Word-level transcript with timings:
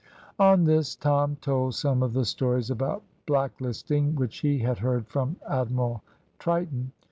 On 0.39 0.63
this 0.63 0.95
Tom 0.95 1.35
told 1.41 1.75
some 1.75 2.01
of 2.01 2.13
the 2.13 2.25
stories 2.25 2.71
about 2.71 3.03
black 3.27 3.51
listing 3.61 4.15
which 4.15 4.39
he 4.39 4.57
had 4.57 4.79
heard 4.79 5.05
from 5.07 5.35
Admiral 5.47 6.01
Triton. 6.39 6.91